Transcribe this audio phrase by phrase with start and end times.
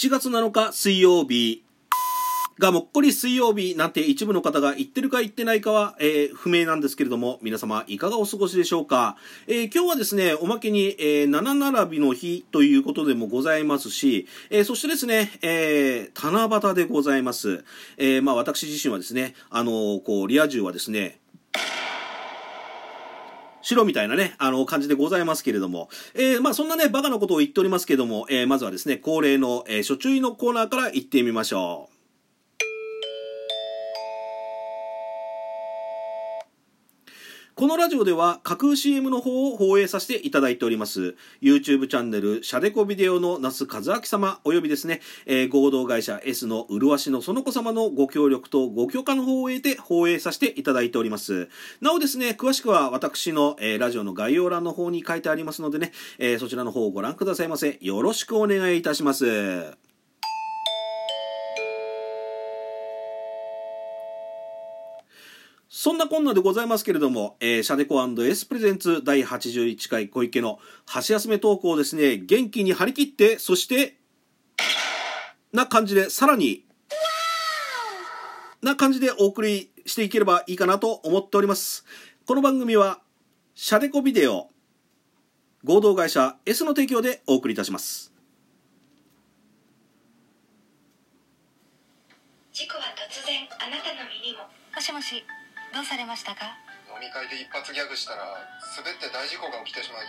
[0.00, 1.62] 7月7日水曜日
[2.58, 9.18] がもっこり水曜日なんて一部の方が言ってるか言ってないかは、えー、不明なんですけれども、皆様いかがお過ごしでしょうか？
[9.46, 17.62] えー、今日はですね、おまけに、えー、七並びの日ということでもございますし、え、そしてですね、えー、七夕でございます。
[17.98, 21.20] え、まあ私自身はですね、あの、こう、リア充はですね、
[23.62, 31.89] 白みたいなね、あの、感じでございますけれども、えー、まあそんなね、バカなことを言っておりますけれども、えー、まずはですね、恒例の、えー、初注意のコーナーから行ってみましょう。
[37.60, 41.14] このラジオでは架空 CM の方を放映させていただいております。
[41.42, 51.50] YouTube チャンネル、シャデコビデオの那須和明様、およびですね、えー、合同会社 S の麗しのその子様のご協力とご許可の方を得て放映させていただいております。
[51.82, 57.76] なおですね、詳しくは私の、えー、ラジオの概要欄の方に書いてありますのでね、えー、そちらの方をご覧くださいませ。
[57.82, 59.89] よろしくお願いいたします。
[65.72, 73.96] そんなこんなでございますけれども、えー、シャデコ &S プレゼンツ第81回小池の箸休めトークをですね、元気に張り切って、そして、
[75.52, 76.64] な感じで、さらに、
[78.62, 81.84] な感じでお送りしていければいいかなと思っております。
[82.26, 83.00] この番組は、
[83.54, 84.50] シャデコビデオ、
[85.62, 88.12] 合同会社 S の提供でお送りいたします。
[92.52, 94.42] 事故は突然あなたの身にも。
[94.74, 95.22] もしもし。
[95.72, 96.58] どうされましたか？
[96.90, 98.26] 飲み会で一発ギャグしたら
[98.76, 100.06] 滑って大事故が起きてしまい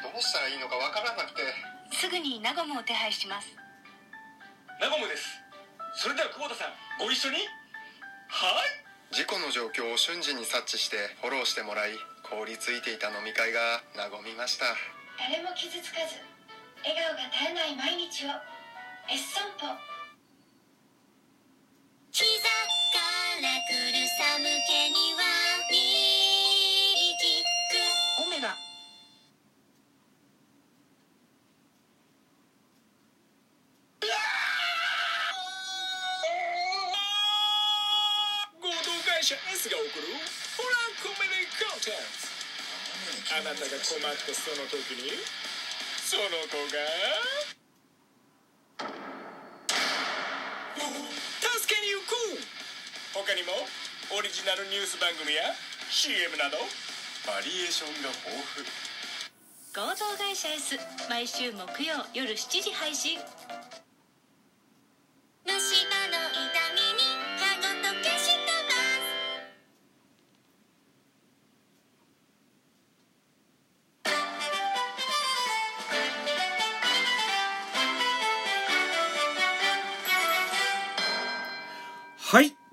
[0.00, 1.42] どうしたらいいのかわからなくて。
[1.92, 3.54] すぐにナゴムを手配します。
[4.80, 5.26] ナゴムです。
[5.96, 7.38] それでは久保田さんご一緒に。
[8.28, 8.62] は
[9.10, 9.14] い。
[9.14, 11.94] 事故の状況を瞬時に察知してフォローしてもらい
[12.26, 14.66] 凍りついていた飲み会が和みました。
[15.18, 16.18] 誰も傷つかず
[16.82, 18.34] 笑顔が絶えない毎日を
[19.10, 19.46] エッソ
[43.32, 45.16] あなたが困ったその時に
[46.04, 46.84] その子が
[51.40, 52.44] 助けに行く。
[53.14, 53.52] 他にも
[54.18, 55.42] オリジナルニュース番組や
[55.90, 56.58] CM など
[57.26, 58.28] バリエーションが豊
[58.60, 58.66] 富。
[59.74, 60.76] 合同会社 S
[61.08, 63.18] 毎週木曜夜7時配信。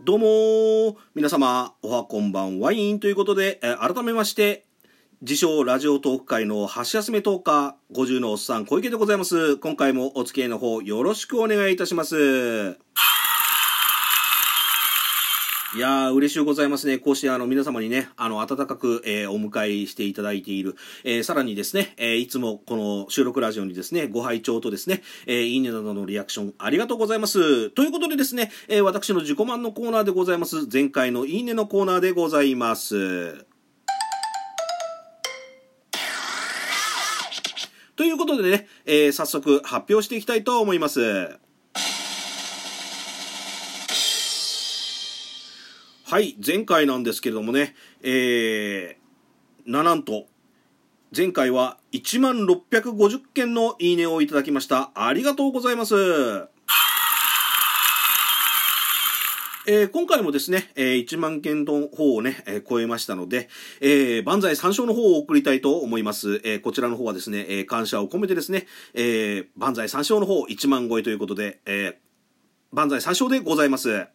[0.03, 4.65] どうも皆様、おはこんばんワインということで、改めまして、
[5.21, 9.57] 自称ラジオトーク界の箸休めトーカー、50のおっさん小池でございます。
[9.57, 12.79] 今回もお付き合いの方よろしくお願いいたします。
[15.73, 16.97] いやー、嬉しゅうございますね。
[16.97, 20.75] こうしてあの皆様にね、あの、温かく、えーお迎えしていただいている。
[21.05, 27.69] えーさらにですね、えーいつもこの収録ラジオにですね、ご拝聴とですね、えいいねなどのリアクションありがとうございます。
[27.69, 30.67] ということでですね、え私の自己満のコーナーでございます。
[30.69, 33.45] 前回のいいねのコーナーでございます。
[37.95, 41.39] ということでね、え早速発表していきたいと思います。
[46.11, 47.73] はい、前回なんですけれどもね、
[48.03, 50.25] えー、ななんと、
[51.15, 54.91] 前回は1万650件のいいねをいただきました。
[54.93, 55.95] ありがとうございます。
[59.67, 63.47] えー今回もですね、えー1万件の方をね、えー超えましたので、
[63.79, 66.41] えー万歳三唱の方を送りたいと思います。
[66.43, 71.95] えーこちらの方はですね、えー感謝を込めてですね、えー万歳三唱の方1万超えということで、えー
[72.73, 74.07] 万歳三唱でございます。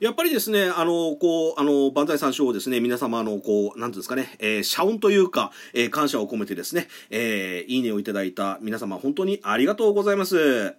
[0.00, 10.74] やっぱりですね、あの、こう、あの、万歳三唱をですね、皆様、の、こう、なんていうんですかね、えー、謝恩というか、えー感謝を込めてですね、えーいいねをいただいた皆様、本当にありがとうございます。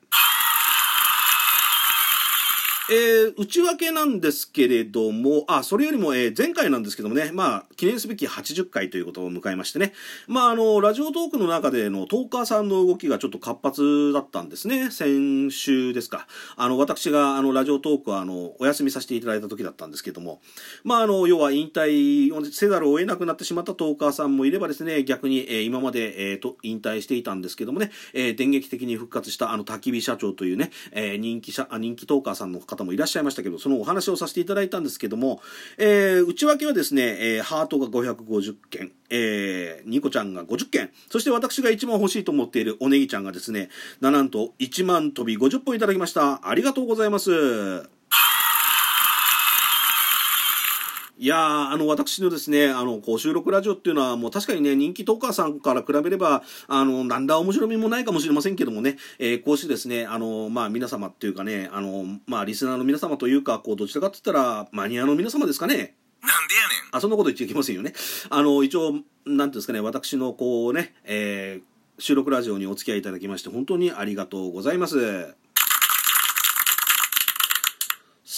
[2.92, 9.94] えー内訳なんですけれども、あ、それよりも、えー前回なんですけどもね、まあ、記念すべき80回ということを迎えましてね、
[10.28, 14.92] まあ、あの、ラジオトークの中でのトーカーさんの動きがちょっと活発だったんですね。
[14.92, 16.28] 先週ですか。
[16.58, 20.42] あの、私が、あの、ラジオトークは、あの、お休みさせていただいた時だったんですけども、
[20.84, 35.42] まあ、あの、要は引退をせざるを得なくなってしまったトーカーさんもいればですね、逆に、えー今まで、えーと、引退していたんですけどもね、えー電撃的に復活した、あの、焚き火社長というね、えー人気社、あ人気トーカーさんの方もいらっしゃいましたけど、そのお話をさせていただいたんですけども、
[35.78, 43.70] えー内訳はですね、えーハートが550件、えーニコちゃんが50件、そして私が一番欲しいと思っているおねぎちゃんがですね、
[44.00, 46.48] なんと1万飛び50本いただきました。
[46.48, 48.01] ありがとうございます。
[51.22, 51.40] いやー、
[51.70, 65.76] あの、私のですね、あの、こう、収録ラジオっていうのは、もう確かにね、人気トーカーさんから比べれば、あの、なんだ面白みもないかもしれませんけどもね、えーこうしてですね、あの、まあ、皆様っていうかね、あの、まあ、リスナーの皆様というか、こう、どちらかって言ったら、マニアの皆様ですかね。
[65.76, 65.94] なんでやね
[66.92, 67.94] んあ、そんなこと言っちゃいけませんよね。
[68.32, 75.36] あの、一応、なんていうんですかね、私のこうね、えー収録ラジオにお付き合いいただきまして、本当にありがとうございます。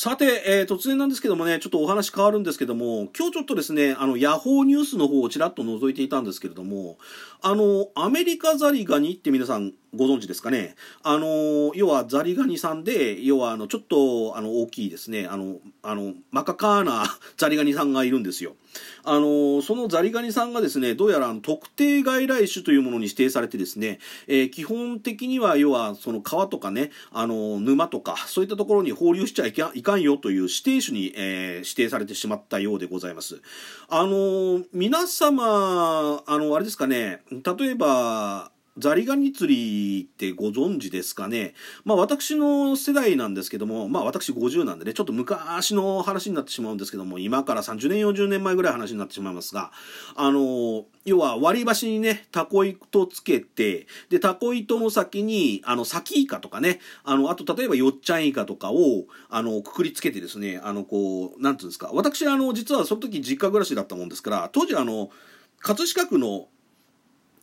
[0.03, 6.97] さて、えー突然なんですけどもね、ちょっとお話変わるんですけども、今日ちょっとですね、あの、ヤホーニュースの方をちらっと覗いていたんですけれども、
[7.41, 10.75] あの、アメリカザリガニって皆さんご存知ですかね。
[11.03, 17.05] あの、要はザリガニさんで、要はあの、ちょっと、あの、大きいですね、あの、あの、マカカーな
[17.37, 18.55] ザリガニさんがいるんですよ。
[19.03, 33.41] あの、そのザリガニさんがですね、どうやら特定外来種というものに指定されてですね、えー基本的には要はその川とかね、あの、沼とか、そういったところに放流しちゃいかいかんよという指定種に、えー指定されてしまったようでございます。
[33.89, 41.53] あの、皆様、あの、あれですかね、例えば、ザリガニ釣りってご存知ですかね？
[41.85, 49.71] まあ私の世代なんですけども、まあ私50なんでね、ちょっと昔の話になってしまうんですけども、今から30年、40年前ぐらい話になってしまいますが、
[50.15, 65.11] あの、要は割り箸にね、タコ糸つけて、で、タコ糸の先に、あの、サキイカとかね、あの、あと例えばよっちゃんイカとかを、あの、くくりつけてですね、あの、こう、なんていうんですか、私、あの、実はその時実家暮らしだったもんですから、当時あの、
[65.59, 66.47] 葛飾区の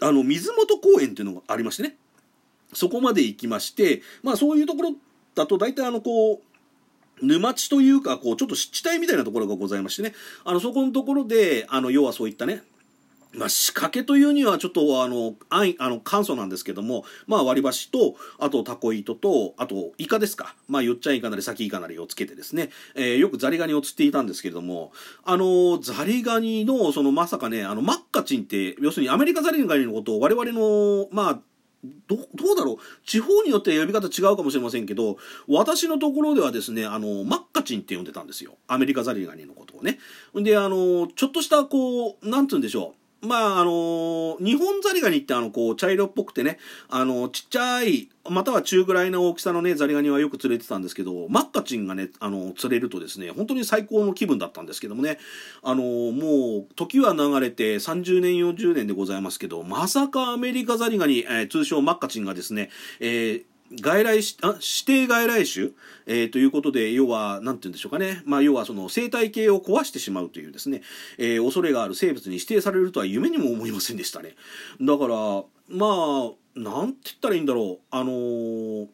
[0.01, 1.97] あの水元公園っていうのがありましてね。
[2.73, 4.93] そこまで行きましてまあそういうところ
[5.35, 6.35] だと大体あのこ
[7.21, 10.15] う沼地というかこうちょっと湿地帯みたいなところがございましてね。
[10.45, 12.63] あのそこのところであの要はそういったね
[13.33, 24.93] まあ、仕掛けというにはちょっとあの安易あの簡素なんですけども、まあ、割り箸とあとタコ糸とあとイカですか、まあ、よっちゃんイカなりサキイカなりをつけてですね、えーよくザリガニを釣っていたんですけれども
[25.25, 31.39] あのザリガニのそのまさかねあのマッカチンって要するにアメリカザリガニのことを我々のまあ
[32.09, 32.77] どどうだろう。
[33.07, 35.17] 地方によって呼び方違うかもしれませんけど
[35.49, 38.57] 私のところではですねあのマッカチンって呼んでたんですよ。
[38.69, 39.99] アメリカザリガニのことをね。
[40.35, 43.00] であのちょっとしたこうなんて言うんでしょう。
[43.23, 46.59] まああの日本ザリガニってあのこう茶色っぽくてね
[46.89, 55.19] あのちっちゃいまたは中ぐらいの大きさのねザリガニはよく釣れてたんですけどマッカチンがねあの釣れるとですね本当に最高の気分だったんですけどもね
[55.63, 62.71] あのもう時は流れて30年40年でございますけどまさかアメリカザリガニ、え通称マッカチンがですね、
[63.01, 63.43] え
[63.81, 65.69] 外来しあ指定外来種、
[66.07, 70.83] えーということで要はなんて言うんでしょうかね、まあ、要はその生態系を壊してしまうというですね、
[71.19, 74.35] えー恐れがある生物に指定されるとは夢にも思いませんでしたね。
[74.81, 75.15] だから
[75.69, 77.85] まあなんて言ったらいいんだろう。
[77.91, 78.87] あのー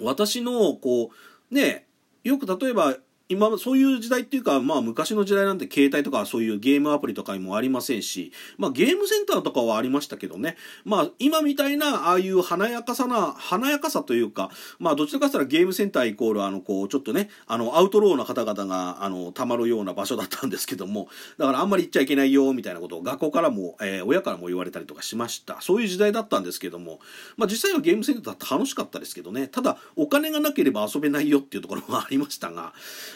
[0.00, 1.10] 私のこ
[1.50, 1.86] うね
[2.22, 2.96] よく例えば
[3.28, 25.60] 今そういう時代っていうか、まあ、昔の時代なんて携帯とかそういうゲームアプリとかにもありませんし、まあ、ゲームセンターとかはありましたけどね、まあ、今みたいなああいう華やかさな華やかさというか、まあ、どちらかとしたらゲームセンターイコールあのこうちょっとねあのアウトローな方々があのたまるような場所だったんですけどもだからあんまり行っちゃいけないよみたいなことを学校からも、えー親からも言われたりとかしました。
[25.60, 27.00] そういう時代だったんですけども、
[27.36, 29.48] まあ、実際はゲームセンター楽しかったですけどね。
[29.48, 32.72] ただお金がなければ遊べないよっていうところがありましたが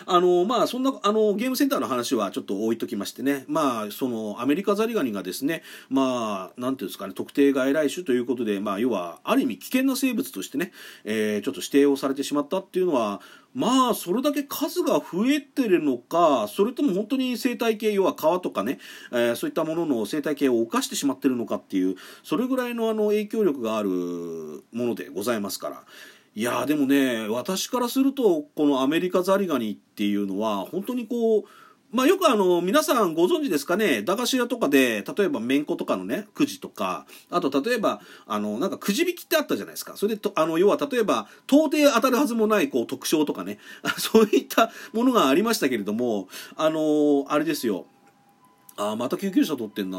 [0.07, 10.73] あのまあそんなあのゲームセンターの話はちょっと置いときましてねまあそのアメリカザリガニがですねまあなんていうんですかね特定外来種ということでまあ要はある意味危険な生物としてね、
[11.05, 13.21] えーちょっと指定をされてしまったっていうのは
[13.55, 18.79] まあそれだけ数が増えてるのかそれとも本当に生態系要は川とかね、
[19.13, 25.83] えーそういったものの生態系を犯してしまってるのかっていうそれぐらいのあの影響力があるものでございますから。
[26.35, 31.45] いやでもね私からするとこのアメリカザリガニっていうのは本当にこう
[31.93, 39.97] まあよくあの、皆さんご存知ですかね、駄菓子屋とかで、例えばめんことかのね、くじとか、あと例えば、あの、なんかくじ引きってあったじゃないですか。
[39.97, 43.59] それでと、あの、要は例えば、到底当たるはずもない、こう、特賞とかね、
[43.99, 47.87] そういったものがありましたけれども、あの、あれですよ。
[48.83, 49.99] あまた救急車取ってんな。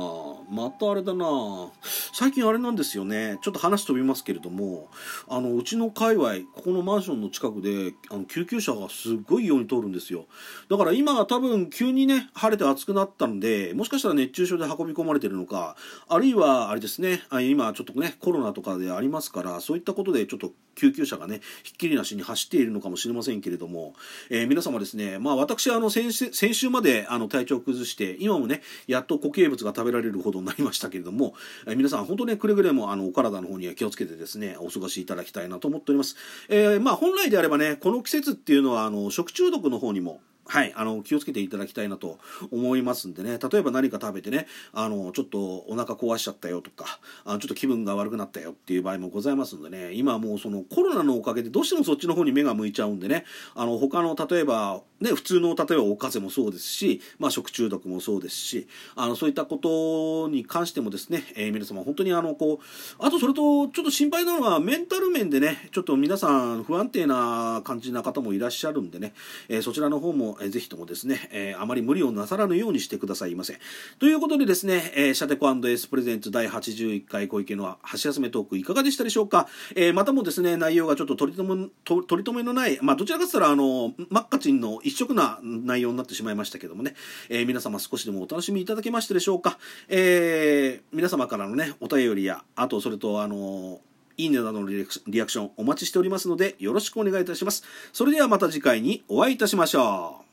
[0.49, 1.69] またあれだな。
[2.13, 3.37] 最近あれなんですよね。
[3.43, 4.89] ちょっと話飛びますけれども
[5.27, 10.25] あのうちの界隈ここのマンションの近くであの救急車がすっごいように通るんですよ。
[10.67, 15.75] だから今は多分急にね晴れて暑くなったんでもしかしたら熱中症で運び込まれてるのか
[16.07, 23.93] あるいはあれですね今ちょっとねコロナとかでありますからそういったことでちょっと救急車がねひっきりなしに走っているのかもしれませんけれども、
[24.29, 31.33] えー皆様ですねまあ私はあの先週先週まであの体調を崩して今もねやっと固形物が食べられるほどになりましたけれども、
[31.67, 36.15] え皆さん本当ねくれぐれもあのお体の方には気をつけてですねお過ごしいただきたいなと思っております、
[36.49, 42.19] えーまあ本来であればねこの季節っていうのはあの食中毒の方にもはい、あの気をつけていただきたいなと
[42.51, 43.37] 思いますんでね。
[43.37, 49.93] 例えば何か食べてねあのちょっとお腹壊しちゃったよとかあちょっと気分が悪くなったよっていう場合もございますんでね。
[49.93, 53.23] 今もうそのコロナのおかげでどうしてもそっちの方に目が向いちゃうんでね。
[53.55, 69.13] あの他の例えばね普通の例えばお風邪もそうですし、まあ、食中毒もそうですしあのそういったことに関してもですね、えー皆様本当にあのこうあとそれとちょっと心配なのはメンタル面でねちょっと皆さん不安定な感じな方もいらっしゃるんでね、
[69.49, 73.59] えーそちらの方も、えーぜひともですね、えーあまり無理をなさらぬようにしてくださいませ。
[73.99, 86.95] ということでですね、えーシャテコエスプレゼンツ第81回小池の箸休めトークいかがでしたでしょうか、えーまたもですね、内容がちょっと取り留めと取り留めのない、まあどちらかと言ったらあの、マッカチンの一一色な内容になってしまいましたけどもね、
[87.29, 89.57] えー皆様少しでもお楽しみいただけましたでしょうか、
[89.87, 93.79] えー皆様からのね、お便りや、あとそれとあの
[94.17, 94.85] いいねなどのリア
[95.25, 97.63] クションお待ちしておりますのでよろしくお願いいたします。
[97.93, 100.30] それではまた次回にお会いいたしましょう。